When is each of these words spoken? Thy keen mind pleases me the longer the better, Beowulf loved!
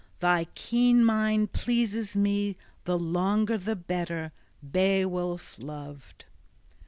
Thy 0.19 0.45
keen 0.55 1.05
mind 1.05 1.51
pleases 1.53 2.17
me 2.17 2.57
the 2.85 2.97
longer 2.97 3.55
the 3.55 3.75
better, 3.75 4.31
Beowulf 4.63 5.59
loved! 5.59 6.25